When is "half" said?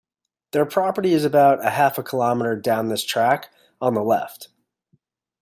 1.63-1.99